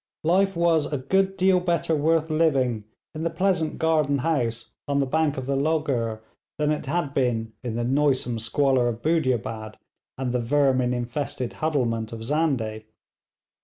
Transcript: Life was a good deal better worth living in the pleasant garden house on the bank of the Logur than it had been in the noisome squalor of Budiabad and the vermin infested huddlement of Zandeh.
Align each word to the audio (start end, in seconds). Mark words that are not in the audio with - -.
Life 0.23 0.55
was 0.55 0.91
a 0.91 0.97
good 0.97 1.37
deal 1.37 1.59
better 1.59 1.95
worth 1.95 2.31
living 2.31 2.85
in 3.13 3.21
the 3.21 3.29
pleasant 3.29 3.77
garden 3.77 4.17
house 4.17 4.71
on 4.87 4.99
the 4.99 5.05
bank 5.05 5.37
of 5.37 5.45
the 5.45 5.55
Logur 5.55 6.21
than 6.57 6.71
it 6.71 6.87
had 6.87 7.13
been 7.13 7.53
in 7.63 7.75
the 7.75 7.83
noisome 7.83 8.39
squalor 8.39 8.87
of 8.87 9.03
Budiabad 9.03 9.75
and 10.17 10.31
the 10.33 10.41
vermin 10.41 10.91
infested 10.95 11.51
huddlement 11.53 12.11
of 12.11 12.23
Zandeh. 12.23 12.83